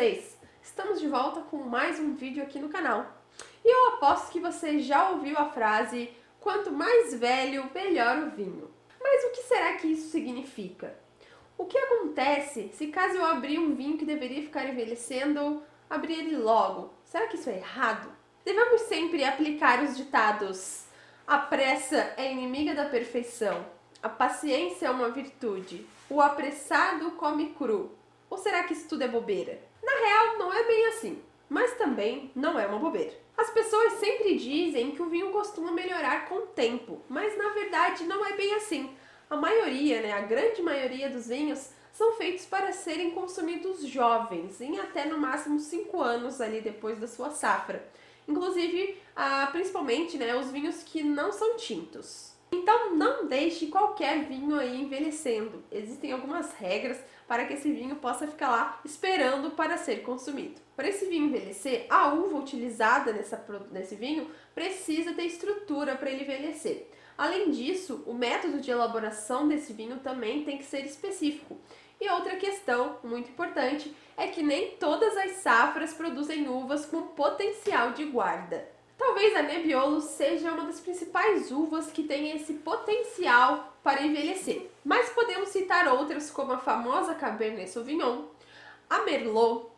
vocês? 0.00 0.38
Estamos 0.62 0.98
de 0.98 1.06
volta 1.06 1.42
com 1.42 1.58
mais 1.58 2.00
um 2.00 2.14
vídeo 2.14 2.42
aqui 2.42 2.58
no 2.58 2.70
canal. 2.70 3.06
E 3.62 3.68
eu 3.68 3.88
aposto 3.88 4.32
que 4.32 4.40
você 4.40 4.78
já 4.78 5.10
ouviu 5.10 5.36
a 5.36 5.50
frase 5.50 6.10
quanto 6.40 6.72
mais 6.72 7.12
velho, 7.12 7.68
melhor 7.74 8.16
o 8.16 8.30
vinho. 8.30 8.70
Mas 8.98 9.24
o 9.24 9.32
que 9.32 9.42
será 9.42 9.74
que 9.74 9.88
isso 9.88 10.08
significa? 10.08 10.98
O 11.58 11.66
que 11.66 11.76
acontece 11.76 12.70
se 12.72 12.86
caso 12.86 13.18
eu 13.18 13.26
abrir 13.26 13.58
um 13.58 13.74
vinho 13.74 13.98
que 13.98 14.06
deveria 14.06 14.40
ficar 14.40 14.66
envelhecendo, 14.66 15.62
abrir 15.90 16.20
ele 16.20 16.36
logo? 16.38 16.94
Será 17.04 17.26
que 17.26 17.36
isso 17.36 17.50
é 17.50 17.58
errado? 17.58 18.10
Devemos 18.42 18.80
sempre 18.82 19.22
aplicar 19.22 19.82
os 19.82 19.98
ditados 19.98 20.86
a 21.26 21.36
pressa 21.36 22.14
é 22.16 22.32
inimiga 22.32 22.74
da 22.74 22.86
perfeição. 22.86 23.66
A 24.02 24.08
paciência 24.08 24.86
é 24.86 24.90
uma 24.90 25.10
virtude. 25.10 25.86
O 26.08 26.22
apressado 26.22 27.10
come 27.12 27.50
cru. 27.50 27.99
Ou 28.30 28.38
será 28.38 28.62
que 28.62 28.72
isso 28.72 28.88
tudo 28.88 29.02
é 29.02 29.08
bobeira? 29.08 29.60
Na 29.82 29.92
real, 29.92 30.38
não 30.38 30.54
é 30.54 30.64
bem 30.64 30.86
assim, 30.86 31.20
mas 31.48 31.76
também 31.76 32.30
não 32.34 32.58
é 32.58 32.66
uma 32.66 32.78
bobeira. 32.78 33.12
As 33.36 33.50
pessoas 33.50 33.94
sempre 33.94 34.36
dizem 34.36 34.92
que 34.92 35.02
o 35.02 35.08
vinho 35.08 35.32
costuma 35.32 35.72
melhorar 35.72 36.28
com 36.28 36.36
o 36.36 36.46
tempo, 36.46 37.02
mas 37.08 37.36
na 37.36 37.48
verdade 37.48 38.04
não 38.04 38.24
é 38.24 38.34
bem 38.34 38.54
assim. 38.54 38.94
A 39.28 39.36
maioria, 39.36 40.00
né, 40.00 40.12
a 40.12 40.20
grande 40.20 40.62
maioria 40.62 41.10
dos 41.10 41.26
vinhos 41.26 41.70
são 41.92 42.12
feitos 42.12 42.46
para 42.46 42.72
serem 42.72 43.10
consumidos 43.10 43.84
jovens, 43.86 44.60
em 44.60 44.78
até 44.78 45.06
no 45.06 45.18
máximo 45.18 45.58
5 45.58 46.00
anos 46.00 46.40
ali 46.40 46.60
depois 46.60 46.98
da 46.98 47.08
sua 47.08 47.30
safra. 47.30 47.84
Inclusive, 48.28 48.96
ah, 49.16 49.48
principalmente, 49.50 50.16
né, 50.16 50.36
os 50.36 50.50
vinhos 50.50 50.82
que 50.82 51.02
não 51.02 51.32
são 51.32 51.56
tintos. 51.56 52.32
Então 52.52 52.94
não 52.96 53.26
deixe 53.26 53.68
qualquer 53.68 54.24
vinho 54.24 54.58
aí 54.58 54.80
envelhecendo. 54.80 55.62
Existem 55.70 56.12
algumas 56.12 56.52
regras 56.54 57.00
para 57.28 57.44
que 57.44 57.54
esse 57.54 57.72
vinho 57.72 57.96
possa 57.96 58.26
ficar 58.26 58.50
lá 58.50 58.80
esperando 58.84 59.52
para 59.52 59.76
ser 59.76 60.02
consumido. 60.02 60.60
Para 60.74 60.88
esse 60.88 61.06
vinho 61.06 61.26
envelhecer, 61.26 61.86
a 61.88 62.12
uva 62.12 62.38
utilizada 62.38 63.12
nessa, 63.12 63.44
nesse 63.70 63.94
vinho 63.94 64.28
precisa 64.54 65.12
ter 65.12 65.26
estrutura 65.26 65.94
para 65.94 66.10
ele 66.10 66.22
envelhecer. 66.22 66.88
Além 67.16 67.50
disso, 67.50 68.02
o 68.06 68.14
método 68.14 68.60
de 68.60 68.70
elaboração 68.70 69.46
desse 69.46 69.72
vinho 69.72 70.00
também 70.00 70.42
tem 70.42 70.58
que 70.58 70.64
ser 70.64 70.84
específico. 70.84 71.56
E 72.00 72.08
outra 72.08 72.36
questão 72.36 72.96
muito 73.04 73.30
importante 73.30 73.94
é 74.16 74.26
que 74.26 74.42
nem 74.42 74.70
todas 74.76 75.16
as 75.16 75.32
safras 75.32 75.92
produzem 75.92 76.48
uvas 76.48 76.86
com 76.86 77.02
potencial 77.08 77.92
de 77.92 78.06
guarda. 78.06 78.66
Talvez 79.00 79.34
a 79.34 79.40
Nebbiolo 79.40 80.02
seja 80.02 80.52
uma 80.52 80.66
das 80.66 80.78
principais 80.78 81.50
uvas 81.50 81.90
que 81.90 82.02
tem 82.02 82.36
esse 82.36 82.52
potencial 82.52 83.74
para 83.82 84.02
envelhecer, 84.02 84.70
mas 84.84 85.08
podemos 85.08 85.48
citar 85.48 85.88
outras 85.88 86.30
como 86.30 86.52
a 86.52 86.58
famosa 86.58 87.14
Cabernet 87.14 87.70
Sauvignon, 87.70 88.26
a 88.90 88.98
Merlot, 88.98 89.70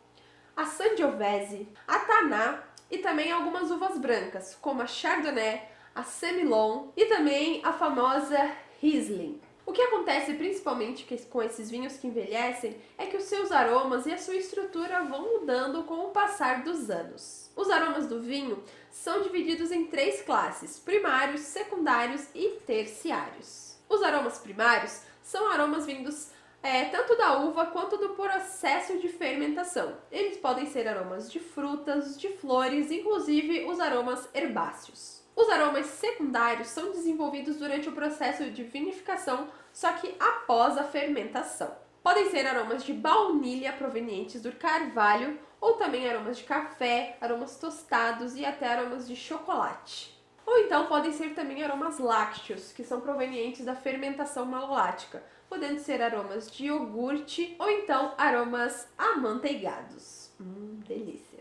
a 0.57 0.65
Sangiovese, 0.65 1.69
a 1.87 1.99
Taná 1.99 2.63
e 2.91 2.97
também 2.97 3.31
algumas 3.31 3.71
uvas 3.71 3.97
brancas, 3.97 4.57
como 4.59 4.81
a 4.81 4.87
Chardonnay, 4.87 5.69
a 5.95 6.03
Semillon 6.03 6.89
e 6.97 7.05
também 7.05 7.61
a 7.63 7.71
famosa 7.71 8.51
Riesling. 8.81 9.39
O 9.65 9.71
que 9.71 9.81
acontece 9.81 10.33
principalmente 10.33 11.07
com 11.29 11.41
esses 11.41 11.71
vinhos 11.71 11.95
que 11.97 12.07
envelhecem 12.07 12.75
é 12.97 13.05
que 13.05 13.15
os 13.15 13.23
seus 13.23 13.51
aromas 13.51 14.05
e 14.05 14.11
a 14.11 14.17
sua 14.17 14.35
estrutura 14.35 15.03
vão 15.03 15.39
mudando 15.39 15.83
com 15.83 16.05
o 16.05 16.11
passar 16.11 16.63
dos 16.63 16.89
anos. 16.89 17.49
Os 17.55 17.69
aromas 17.69 18.07
do 18.07 18.21
vinho 18.21 18.61
são 18.91 19.21
divididos 19.21 19.71
em 19.71 19.85
três 19.85 20.21
classes: 20.21 20.79
primários, 20.79 21.41
secundários 21.41 22.27
e 22.35 22.59
terciários. 22.67 23.77
Os 23.87 24.03
aromas 24.03 24.37
primários 24.37 25.01
são 25.21 25.49
aromas 25.49 25.85
vindos 25.85 26.29
é, 26.61 26.85
tanto 26.85 27.17
da 27.17 27.39
uva 27.39 27.67
quanto 27.67 27.97
do 27.97 28.09
processo 28.09 28.97
de 28.99 29.07
fermentação. 29.07 29.97
Eles 30.11 30.37
podem 30.37 30.65
ser 30.65 30.87
aromas 30.87 31.31
de 31.31 31.39
frutas, 31.39 32.19
de 32.19 32.29
flores, 32.37 32.91
inclusive 32.91 33.65
os 33.65 33.79
aromas 33.79 34.27
herbáceos. 34.33 35.22
Os 35.35 35.49
aromas 35.49 35.87
secundários 35.87 36.67
são 36.67 36.91
desenvolvidos 36.91 37.57
durante 37.57 37.89
o 37.89 37.93
processo 37.93 38.49
de 38.51 38.63
vinificação, 38.63 39.49
só 39.71 39.93
que 39.93 40.15
após 40.19 40.77
a 40.77 40.83
fermentação. 40.83 41.75
Podem 42.03 42.29
ser 42.29 42.45
aromas 42.45 42.83
de 42.83 42.93
baunilha 42.93 43.73
provenientes 43.73 44.41
do 44.41 44.51
carvalho 44.51 45.39
ou 45.59 45.73
também 45.75 46.09
aromas 46.09 46.37
de 46.37 46.43
café, 46.43 47.17
aromas 47.21 47.57
tostados 47.57 48.35
e 48.35 48.45
até 48.45 48.67
aromas 48.67 49.07
de 49.07 49.15
chocolate. 49.15 50.13
Ou 50.45 50.59
então 50.59 50.87
podem 50.87 51.13
ser 51.13 51.33
também 51.33 51.63
aromas 51.63 51.99
lácteos, 51.99 52.73
que 52.73 52.83
são 52.83 52.99
provenientes 52.99 53.63
da 53.63 53.75
fermentação 53.75 54.45
malolática, 54.45 55.23
podendo 55.47 55.79
ser 55.79 56.01
aromas 56.01 56.51
de 56.51 56.65
iogurte 56.65 57.55
ou 57.57 57.69
então 57.69 58.13
aromas 58.17 58.87
amanteigados. 58.97 60.31
Hum, 60.39 60.81
delícia! 60.85 61.32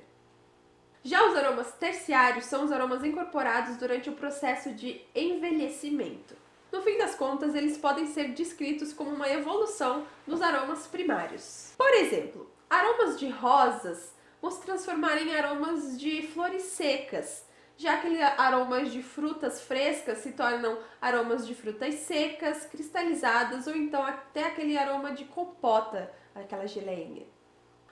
Já 1.05 1.27
os 1.27 1.37
aromas 1.37 1.73
terciários 1.73 2.45
são 2.45 2.65
os 2.65 2.71
aromas 2.71 3.03
incorporados 3.03 3.77
durante 3.77 4.09
o 4.09 4.15
processo 4.15 4.73
de 4.73 5.01
envelhecimento. 5.15 6.37
No 6.71 6.81
fim 6.81 6.97
das 6.97 7.17
contas, 7.17 7.57
eles 7.57 7.77
podem 7.77 8.07
ser 8.07 8.29
descritos 8.29 8.93
como 8.93 9.11
uma 9.11 9.29
evolução 9.29 10.07
dos 10.27 10.41
aromas 10.41 10.87
primários. 10.87 11.75
Por 11.77 11.93
exemplo, 11.95 12.49
aromas 12.71 13.19
de 13.19 13.29
rosas 13.29 14.15
vão 14.41 14.51
se 14.51 14.63
transformar 14.63 15.21
em 15.21 15.35
aromas 15.35 15.99
de 15.99 16.23
flores 16.29 16.63
secas, 16.63 17.45
já 17.77 17.99
que 17.99 18.23
aromas 18.23 18.93
de 18.93 19.03
frutas 19.03 19.61
frescas 19.61 20.19
se 20.19 20.33
tornam 20.33 20.79
aromas 21.01 21.45
de 21.45 21.55
frutas 21.55 21.95
secas, 21.97 22.65
cristalizadas 22.67 23.67
ou 23.67 23.75
então 23.75 24.05
até 24.05 24.45
aquele 24.45 24.79
aroma 24.79 25.13
de 25.13 25.25
compota, 25.25 26.13
aquela 26.33 26.67
geleinha. 26.67 27.27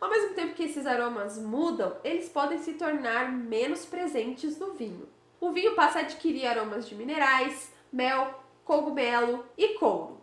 Ao 0.00 0.08
mesmo 0.08 0.34
tempo 0.34 0.54
que 0.54 0.62
esses 0.64 0.86
aromas 0.86 1.36
mudam, 1.36 1.94
eles 2.02 2.28
podem 2.28 2.58
se 2.58 2.72
tornar 2.72 3.30
menos 3.30 3.84
presentes 3.84 4.58
no 4.58 4.72
vinho. 4.72 5.06
O 5.38 5.52
vinho 5.52 5.74
passa 5.74 5.98
a 5.98 6.02
adquirir 6.02 6.46
aromas 6.46 6.88
de 6.88 6.94
minerais, 6.94 7.70
mel, 7.92 8.42
cogumelo 8.64 9.44
e 9.58 9.74
couro. 9.74 10.18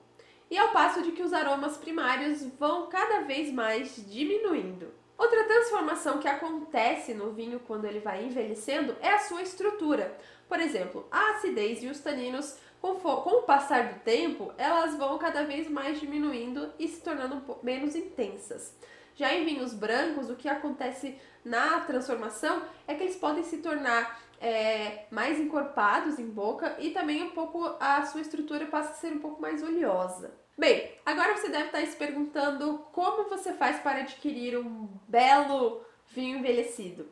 E 0.49 0.57
ao 0.57 0.69
passo 0.69 1.03
de 1.03 1.11
que 1.11 1.21
os 1.21 1.31
aromas 1.31 1.77
primários 1.77 2.43
vão 2.57 2.87
cada 2.87 3.21
vez 3.21 3.53
mais 3.53 3.95
diminuindo. 4.09 4.91
Outra 5.15 5.43
transformação 5.43 6.19
que 6.19 6.27
acontece 6.27 7.13
no 7.13 7.31
vinho 7.31 7.59
quando 7.59 7.85
ele 7.85 7.99
vai 7.99 8.23
envelhecendo 8.23 8.95
é 9.01 9.09
a 9.09 9.19
sua 9.19 9.41
estrutura. 9.41 10.17
Por 10.47 10.59
exemplo, 10.59 11.05
a 11.11 11.31
acidez 11.31 11.83
e 11.83 11.87
os 11.87 11.99
taninos, 11.99 12.57
com, 12.81 12.93
o 12.93 13.41
passar 13.43 13.93
do 13.93 13.99
tempo, 13.99 14.53
elas 14.57 14.95
vão 14.95 15.17
cada 15.17 15.43
vez 15.43 15.69
mais 15.69 15.99
diminuindo 15.99 16.71
e 16.79 16.87
se 16.87 17.01
tornando 17.01 17.43
menos 17.61 17.95
intensas. 17.95 18.75
Já 19.17 19.33
em 19.33 19.43
vinhos 19.43 19.73
brancos, 19.73 20.29
o 20.29 20.35
que 20.35 20.47
acontece 20.47 21.19
na 21.43 21.79
transformação 21.79 22.61
é 22.87 22.93
que 22.93 23.01
eles 23.01 23.15
podem 23.15 23.43
se 23.43 23.57
tornar 23.57 24.21
é, 24.39 25.05
mais 25.09 25.39
encorpados 25.39 26.19
em 26.19 26.29
boca 26.29 26.75
e 26.77 26.91
também 26.91 27.23
um 27.23 27.31
pouco 27.31 27.65
a 27.79 28.05
sua 28.05 28.21
estrutura 28.21 28.67
passa 28.67 28.91
a 28.91 28.95
ser 28.95 29.13
um 29.13 29.19
pouco 29.19 29.41
mais 29.41 29.63
oleosa. 29.63 30.31
Bem, 30.55 30.91
agora 31.03 31.35
você 31.35 31.49
deve 31.49 31.65
estar 31.65 31.83
se 31.87 31.95
perguntando 31.95 32.85
como 32.91 33.27
você 33.27 33.53
faz 33.53 33.79
para 33.79 34.01
adquirir 34.01 34.55
um 34.55 34.87
belo 35.07 35.81
vinho 36.09 36.37
envelhecido. 36.37 37.07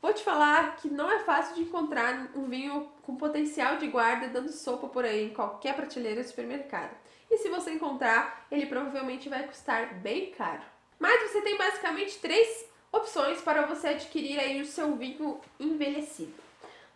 Vou 0.00 0.12
te 0.12 0.22
falar 0.22 0.76
que 0.76 0.88
não 0.88 1.10
é 1.10 1.18
fácil 1.20 1.56
de 1.56 1.62
encontrar 1.62 2.30
um 2.36 2.44
vinho 2.44 2.88
com 3.02 3.16
potencial 3.16 3.78
de 3.78 3.88
guarda 3.88 4.28
dando 4.28 4.52
sopa 4.52 4.86
por 4.86 5.04
aí 5.04 5.26
em 5.26 5.34
qualquer 5.34 5.74
prateleira 5.74 6.22
do 6.22 6.28
supermercado. 6.28 6.96
E 7.28 7.38
se 7.38 7.48
você 7.48 7.72
encontrar, 7.72 8.46
ele 8.48 8.66
provavelmente 8.66 9.28
vai 9.28 9.44
custar 9.44 9.94
bem 9.94 10.30
caro. 10.30 10.71
Mas 11.02 11.32
você 11.32 11.40
tem 11.40 11.58
basicamente 11.58 12.20
três 12.20 12.64
opções 12.92 13.40
para 13.40 13.66
você 13.66 13.88
adquirir 13.88 14.38
aí 14.38 14.60
o 14.60 14.64
seu 14.64 14.94
vinho 14.94 15.40
envelhecido. 15.58 16.32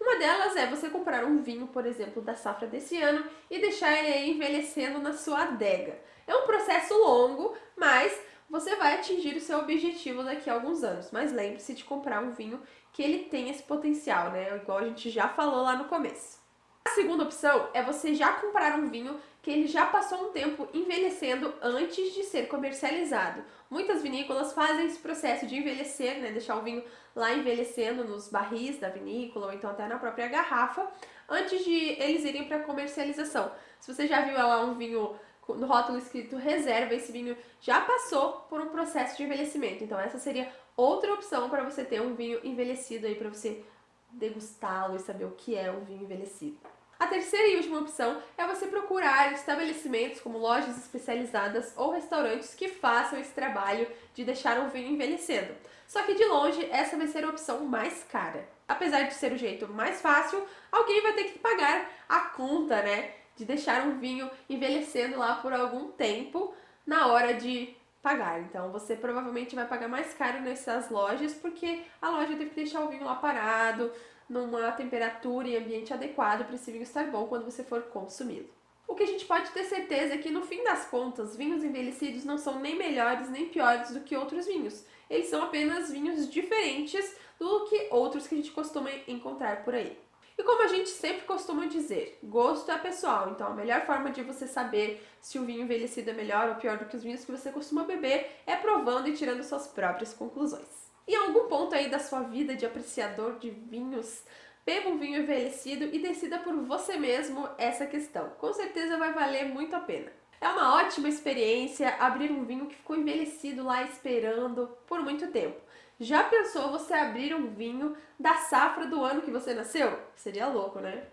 Uma 0.01 0.17
delas 0.17 0.55
é 0.55 0.65
você 0.65 0.89
comprar 0.89 1.25
um 1.25 1.43
vinho, 1.43 1.67
por 1.67 1.85
exemplo, 1.85 2.23
da 2.23 2.37
safra 2.37 2.69
desse 2.69 3.03
ano 3.03 3.29
e 3.51 3.59
deixar 3.59 3.93
ele 3.99 4.31
envelhecendo 4.31 5.01
na 5.01 5.13
sua 5.13 5.43
adega. 5.43 5.99
É 6.25 6.37
um 6.37 6.47
processo 6.47 6.95
longo, 6.95 7.57
mas 7.77 8.17
você 8.49 8.77
vai 8.77 8.95
atingir 8.95 9.35
o 9.35 9.41
seu 9.41 9.59
objetivo 9.59 10.23
daqui 10.23 10.49
a 10.49 10.55
alguns 10.55 10.85
anos. 10.85 11.11
Mas 11.11 11.33
lembre-se 11.33 11.75
de 11.75 11.83
comprar 11.83 12.23
um 12.23 12.31
vinho 12.31 12.63
que 12.93 13.03
ele 13.03 13.25
tem 13.25 13.51
esse 13.51 13.65
potencial, 13.65 14.31
né? 14.31 14.55
Igual 14.55 14.79
a 14.79 14.85
gente 14.85 15.11
já 15.11 15.29
falou 15.31 15.65
lá 15.65 15.75
no 15.75 15.87
começo. 15.87 16.46
A 16.87 16.91
segunda 16.91 17.25
opção 17.25 17.69
é 17.75 17.83
você 17.83 18.15
já 18.15 18.33
comprar 18.35 18.79
um 18.79 18.89
vinho 18.89 19.19
que 19.43 19.51
ele 19.51 19.67
já 19.67 19.87
passou 19.87 20.29
um 20.29 20.33
tempo 20.33 20.69
envelhecendo 20.73 21.53
antes 21.61 22.15
de 22.15 22.23
ser 22.23 22.47
comercializado. 22.47 23.43
Muitas 23.69 24.03
vinícolas 24.03 24.53
fazem 24.53 24.87
esse 24.87 25.01
processo 25.01 25.49
de 25.49 25.57
envelhecer, 25.57 26.21
né, 26.21 26.31
deixar 26.31 26.55
o 26.57 26.63
vinho 26.63 26.85
lá 27.15 27.33
envelhecendo 27.35 28.05
nos 28.05 28.29
barris 28.29 28.79
da 28.79 28.89
vinícola 28.89 29.47
ou 29.47 29.53
então 29.53 29.69
até 29.69 29.89
na 29.89 29.99
própria 29.99 30.29
garrafa, 30.29 30.87
antes 31.29 31.65
de 31.65 32.01
eles 32.01 32.25
irem 32.25 32.47
para 32.47 32.61
comercialização. 32.61 33.51
Se 33.81 33.93
você 33.93 34.07
já 34.07 34.21
viu 34.21 34.35
lá 34.35 34.65
um 34.65 34.75
vinho 34.75 35.17
no 35.49 35.67
rótulo 35.67 35.99
escrito 35.99 36.37
reserva, 36.37 36.95
esse 36.95 37.11
vinho 37.11 37.37
já 37.61 37.81
passou 37.81 38.47
por 38.49 38.61
um 38.61 38.69
processo 38.69 39.17
de 39.17 39.25
envelhecimento. 39.25 39.83
Então 39.83 39.99
essa 39.99 40.21
seria 40.21 40.53
outra 40.77 41.13
opção 41.13 41.51
para 41.51 41.65
você 41.65 41.85
ter 41.85 42.01
um 42.01 42.15
vinho 42.15 42.39
envelhecido 42.45 43.09
aí 43.09 43.17
para 43.17 43.29
você 43.29 43.65
degustá-lo 44.13 44.95
e 44.95 45.01
saber 45.01 45.25
o 45.25 45.33
que 45.33 45.57
é 45.57 45.71
um 45.71 45.85
vinho 45.85 46.05
envelhecido. 46.05 46.76
A 46.99 47.07
terceira 47.07 47.49
e 47.49 47.57
última 47.57 47.81
opção 47.81 48.23
é 48.39 48.47
você 48.47 48.67
procurar 48.67 49.33
estabelecimentos 49.33 50.21
como 50.21 50.39
lojas 50.39 50.79
especializadas 50.79 51.75
ou 51.77 51.91
restaurantes 51.91 52.55
que 52.55 52.69
façam 52.69 53.19
esse 53.21 53.33
trabalho 53.33 53.87
de 54.15 54.25
deixar 54.25 54.59
o 54.61 54.71
vinho 54.71 54.93
envelhecendo. 54.93 55.55
Só 55.87 56.03
que 56.03 56.15
de 56.15 56.25
longe, 56.25 56.67
essa 56.71 56.97
vai 56.97 57.07
ser 57.07 57.23
a 57.25 57.29
opção 57.29 57.67
mais 57.67 58.03
cara. 58.05 58.49
Apesar 58.67 59.03
de 59.03 59.15
ser 59.15 59.31
o 59.33 59.37
jeito 59.37 59.69
mais 59.69 60.01
fácil, 60.01 60.43
alguém 60.73 61.03
vai 61.03 61.13
ter 61.13 61.25
que 61.25 61.39
pagar 61.39 61.87
a 62.09 62.21
conta, 62.21 62.83
né? 62.83 63.13
De 63.37 63.45
deixar 63.45 63.87
um 63.87 63.99
vinho 63.99 64.31
envelhecendo 64.49 65.19
lá 65.19 65.37
por 65.37 65.53
algum 65.53 65.89
tempo 65.93 66.55
na 66.87 67.09
hora 67.09 67.35
de 67.35 67.77
pagar. 68.03 68.41
Então 68.41 68.73
você 68.73 68.97
provavelmente 68.97 69.55
vai 69.55 69.67
pagar 69.67 69.89
mais 69.89 70.15
caro 70.15 70.41
nessas 70.41 70.89
lojas 70.89 71.35
porque 71.35 71.83
a 72.01 72.09
loja 72.09 72.37
teve 72.37 72.51
que 72.51 72.57
deixar 72.57 72.81
o 72.81 72.89
vinho 72.89 73.05
lá 73.05 73.17
parado, 73.17 73.93
numa 74.29 74.73
temperatura 74.73 75.49
e 75.49 75.57
ambiente 75.57 75.93
adequado 75.93 76.45
para 76.45 76.55
esse 76.55 76.71
vinho 76.71 76.83
estar 76.83 77.07
bom 77.07 77.27
quando 77.27 77.45
você 77.45 77.63
for 77.63 77.83
consumido. 77.83 78.49
O 78.89 78.95
que 78.95 79.03
a 79.03 79.07
gente 79.07 79.25
pode 79.25 79.51
ter 79.51 79.65
certeza 79.65 80.15
é 80.15 80.19
que 80.19 80.31
no 80.31 80.43
fim 80.43 80.63
das 80.63 80.87
contas, 80.87 81.37
vinhos 81.37 81.65
envelhecidos 81.65 82.25
não 82.25 82.39
são 82.39 82.61
nem 82.61 82.77
melhores 82.77 83.29
nem 83.29 83.49
piores 83.49 83.91
do 83.91 84.01
que 84.01 84.17
outros 84.17 84.47
vinhos. 84.47 84.85
Eles 85.11 85.29
são 85.29 85.43
apenas 85.43 85.91
vinhos 85.91 86.31
diferentes 86.31 87.17
do 87.39 87.65
que 87.65 87.89
outros 87.91 88.27
que 88.27 88.35
a 88.35 88.39
gente 88.39 88.53
costuma 88.53 88.91
encontrar 89.09 89.65
por 89.65 89.75
aí. 89.75 89.99
E 90.39 90.43
como 90.43 90.63
a 90.63 90.69
gente 90.69 90.91
sempre 90.91 91.27
costuma 91.27 91.67
dizer, 91.67 92.19
gosto 92.23 92.71
é 92.71 92.77
pessoal, 92.77 93.31
então 93.31 93.49
a 93.49 93.55
melhor 93.55 93.87
forma 93.87 94.11
de 94.11 94.23
você 94.23 94.47
saber 94.47 95.03
se 95.21 95.39
o 95.39 95.45
vinho 95.45 95.63
envelhecido 95.63 96.11
é 96.11 96.13
melhor 96.13 96.51
ou 96.51 96.55
pior 96.57 96.77
do 96.77 96.85
que 96.85 96.97
os 96.97 97.03
vinhos 97.03 97.25
que 97.25 97.33
você 97.33 97.51
costuma 97.51 97.85
beber 97.85 98.31
é 98.47 98.55
provando 98.55 99.09
e 99.09 99.15
tirando 99.15 99.43
suas 99.43 99.67
próprias 99.67 100.13
conclusões. 100.13 100.86
Em 101.07 101.15
algum 101.15 101.49
ponto 101.49 101.75
aí 101.75 101.89
da 101.89 102.01
sua 102.01 102.23
vida 102.23 102.57
de 102.57 102.67
apreciador 102.67 103.39
de 103.39 103.51
vinhos, 103.51 104.25
beba 104.65 104.89
um 104.89 104.99
vinho 104.99 105.23
envelhecido 105.23 105.85
e 105.85 106.01
decida 106.01 106.39
por 106.41 106.55
você 106.65 106.97
mesmo 106.97 107.49
essa 107.57 107.87
questão. 107.87 108.31
Com 108.39 108.53
certeza 108.53 108.99
vai 108.99 109.13
valer 109.13 109.47
muito 109.47 109.77
a 109.77 109.81
pena. 109.81 110.11
É 110.41 110.49
uma 110.49 110.75
ótima 110.75 111.09
experiência 111.09 111.95
abrir 112.01 112.31
um 112.31 112.45
vinho 112.45 112.67
que 112.67 112.75
ficou 112.75 112.97
envelhecido 112.97 113.65
lá 113.65 113.83
esperando 113.85 114.67
por 114.87 115.01
muito 115.01 115.29
tempo. 115.29 115.61
Já 115.99 116.25
pensou 116.25 116.73
você 116.73 116.93
abrir 116.93 117.35
um 117.35 117.55
vinho 117.55 117.97
da 118.19 118.35
safra 118.35 118.87
do 118.87 119.03
ano 119.03 119.23
que 119.23 119.31
você 119.31 119.55
nasceu? 119.55 119.99
Seria 120.17 120.49
louco, 120.49 120.81
né? 120.81 121.07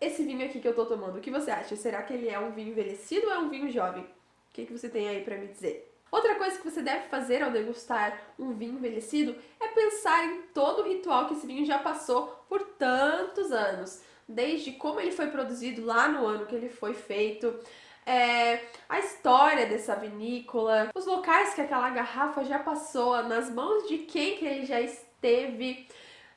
Esse 0.00 0.24
vinho 0.24 0.44
aqui 0.44 0.60
que 0.60 0.68
eu 0.68 0.74
tô 0.74 0.86
tomando, 0.86 1.18
o 1.18 1.20
que 1.20 1.30
você 1.30 1.50
acha? 1.50 1.74
Será 1.76 2.02
que 2.02 2.12
ele 2.12 2.28
é 2.28 2.38
um 2.38 2.52
vinho 2.52 2.70
envelhecido 2.70 3.26
ou 3.26 3.32
é 3.32 3.38
um 3.38 3.48
vinho 3.48 3.70
jovem? 3.70 4.17
Que, 4.58 4.66
que 4.66 4.76
você 4.76 4.88
tem 4.88 5.08
aí 5.08 5.22
para 5.22 5.36
me 5.36 5.46
dizer? 5.46 5.88
Outra 6.10 6.34
coisa 6.34 6.58
que 6.58 6.68
você 6.68 6.82
deve 6.82 7.06
fazer 7.06 7.44
ao 7.44 7.50
degustar 7.52 8.20
um 8.36 8.54
vinho 8.54 8.74
envelhecido 8.74 9.36
é 9.60 9.68
pensar 9.68 10.24
em 10.24 10.42
todo 10.52 10.82
o 10.82 10.88
ritual 10.88 11.28
que 11.28 11.34
esse 11.34 11.46
vinho 11.46 11.64
já 11.64 11.78
passou 11.78 12.26
por 12.48 12.60
tantos 12.76 13.52
anos. 13.52 14.02
Desde 14.28 14.72
como 14.72 14.98
ele 14.98 15.12
foi 15.12 15.28
produzido 15.28 15.84
lá 15.84 16.08
no 16.08 16.26
ano 16.26 16.44
que 16.44 16.56
ele 16.56 16.68
foi 16.68 16.92
feito, 16.92 17.56
é, 18.04 18.64
a 18.88 18.98
história 18.98 19.64
dessa 19.64 19.94
vinícola, 19.94 20.90
os 20.92 21.06
locais 21.06 21.54
que 21.54 21.60
aquela 21.60 21.90
garrafa 21.90 22.42
já 22.42 22.58
passou, 22.58 23.22
nas 23.22 23.48
mãos 23.48 23.86
de 23.86 23.98
quem 23.98 24.38
que 24.38 24.44
ele 24.44 24.66
já 24.66 24.80
esteve. 24.80 25.86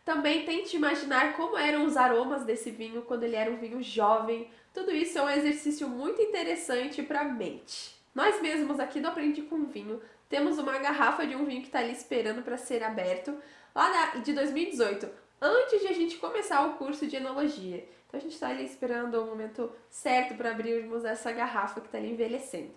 Também 0.06 0.46
tente 0.46 0.76
imaginar 0.76 1.36
como 1.36 1.58
eram 1.58 1.88
os 1.88 1.98
aromas 1.98 2.46
desse 2.46 2.70
vinho 2.70 3.02
quando 3.02 3.24
ele 3.24 3.36
era 3.36 3.50
um 3.50 3.58
vinho 3.58 3.82
jovem. 3.82 4.48
Tudo 4.72 4.92
isso 4.92 5.18
é 5.18 5.24
um 5.24 5.30
exercício 5.32 5.90
muito 5.90 6.22
interessante 6.22 7.02
para 7.02 7.22
a 7.22 7.24
mente. 7.24 8.00
Nós 8.14 8.42
mesmos 8.42 8.80
aqui 8.80 9.00
do 9.00 9.08
Aprendi 9.08 9.42
com 9.44 9.66
Vinho 9.66 10.02
temos 10.28 10.58
uma 10.58 10.78
garrafa 10.78 11.26
de 11.26 11.36
um 11.36 11.46
vinho 11.46 11.62
que 11.62 11.68
está 11.68 11.80
ali 11.80 11.94
esperando 11.94 12.42
para 12.44 12.58
ser 12.58 12.84
aberto, 12.84 13.38
lá 13.74 14.16
de 14.18 14.34
2018, 14.34 15.10
antes 15.42 15.82
de 15.82 15.88
a 15.88 15.94
gente 15.94 16.18
começar 16.18 16.66
o 16.66 16.74
curso 16.74 17.08
de 17.08 17.16
enologia. 17.16 17.88
Então 18.08 18.20
a 18.20 18.24
gente 18.24 18.34
está 18.34 18.50
ali 18.50 18.66
esperando 18.66 19.22
o 19.22 19.26
momento 19.26 19.72
certo 19.90 20.36
para 20.36 20.52
abrirmos 20.52 21.06
essa 21.06 21.32
garrafa 21.32 21.80
que 21.80 21.88
está 21.88 21.98
ali 21.98 22.12
envelhecendo. 22.12 22.72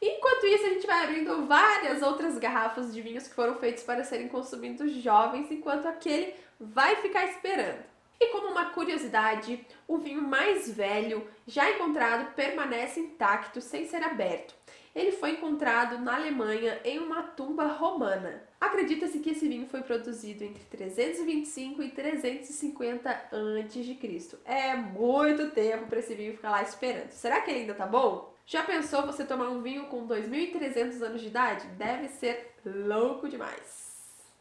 Enquanto 0.00 0.46
isso, 0.46 0.64
a 0.64 0.68
gente 0.70 0.86
vai 0.86 1.04
abrindo 1.04 1.46
várias 1.46 2.02
outras 2.02 2.38
garrafas 2.38 2.94
de 2.94 3.02
vinhos 3.02 3.26
que 3.26 3.34
foram 3.34 3.56
feitos 3.56 3.82
para 3.82 4.04
serem 4.04 4.28
consumidos 4.28 4.92
jovens, 4.92 5.50
enquanto 5.50 5.86
aquele 5.86 6.34
vai 6.58 6.96
ficar 6.96 7.24
esperando. 7.24 7.84
E 8.20 8.26
como 8.28 8.48
uma 8.48 8.70
curiosidade, 8.70 9.64
o 9.86 9.98
vinho 9.98 10.22
mais 10.22 10.70
velho 10.70 11.28
já 11.46 11.70
encontrado 11.70 12.32
permanece 12.34 13.00
intacto 13.00 13.60
sem 13.60 13.86
ser 13.86 14.02
aberto. 14.02 14.54
Ele 14.98 15.12
foi 15.12 15.30
encontrado 15.30 15.96
na 16.00 16.16
Alemanha 16.16 16.80
em 16.84 16.98
uma 16.98 17.22
tumba 17.22 17.66
romana. 17.66 18.42
Acredita-se 18.60 19.20
que 19.20 19.30
esse 19.30 19.46
vinho 19.46 19.68
foi 19.68 19.80
produzido 19.80 20.42
entre 20.42 20.64
325 20.64 21.80
e 21.84 21.90
350 21.92 23.08
a.C. 23.08 24.38
É 24.44 24.74
muito 24.74 25.50
tempo 25.50 25.86
para 25.86 26.00
esse 26.00 26.16
vinho 26.16 26.34
ficar 26.34 26.50
lá 26.50 26.62
esperando. 26.64 27.12
Será 27.12 27.40
que 27.40 27.48
ele 27.48 27.60
ainda 27.60 27.74
tá 27.74 27.86
bom? 27.86 28.34
Já 28.44 28.64
pensou 28.64 29.06
você 29.06 29.24
tomar 29.24 29.48
um 29.50 29.62
vinho 29.62 29.86
com 29.86 30.04
2.300 30.04 31.00
anos 31.00 31.20
de 31.20 31.28
idade? 31.28 31.68
Deve 31.76 32.08
ser 32.08 32.56
louco 32.66 33.28
demais. 33.28 33.78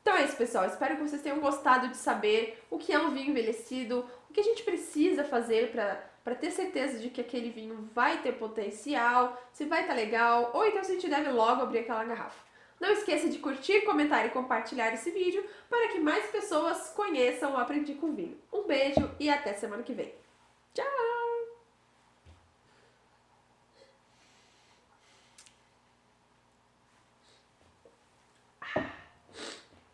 Então 0.01 0.15
é 0.15 0.23
isso, 0.23 0.37
pessoal. 0.37 0.65
Espero 0.65 0.95
que 0.95 1.03
vocês 1.03 1.21
tenham 1.21 1.39
gostado 1.39 1.89
de 1.89 1.97
saber 1.97 2.63
o 2.71 2.79
que 2.79 2.91
é 2.91 2.97
um 2.99 3.11
vinho 3.11 3.29
envelhecido, 3.29 4.09
o 4.27 4.33
que 4.33 4.39
a 4.39 4.43
gente 4.43 4.63
precisa 4.63 5.23
fazer 5.23 5.71
para 6.27 6.35
ter 6.35 6.51
certeza 6.51 6.99
de 6.99 7.09
que 7.09 7.21
aquele 7.21 7.49
vinho 7.49 7.89
vai 7.95 8.21
ter 8.21 8.33
potencial, 8.33 9.41
se 9.53 9.63
vai 9.63 9.83
estar 9.83 9.93
tá 9.93 9.97
legal, 9.97 10.51
ou 10.53 10.67
então 10.67 10.83
se 10.83 10.91
a 10.91 10.95
gente 10.95 11.07
deve 11.07 11.31
logo 11.31 11.61
abrir 11.61 11.79
aquela 11.79 12.03
garrafa. 12.03 12.43
Não 12.81 12.91
esqueça 12.91 13.29
de 13.29 13.39
curtir, 13.39 13.85
comentar 13.85 14.25
e 14.25 14.31
compartilhar 14.31 14.93
esse 14.93 15.09
vídeo 15.09 15.41
para 15.69 15.87
que 15.87 15.99
mais 15.99 16.25
pessoas 16.29 16.89
conheçam 16.89 17.53
o 17.53 17.57
Aprendi 17.57 17.93
com 17.93 18.13
Vinho. 18.13 18.37
Um 18.51 18.63
beijo 18.63 19.09
e 19.17 19.29
até 19.29 19.53
semana 19.53 19.83
que 19.83 19.93
vem. 19.93 20.13
Tchau! 20.73 21.16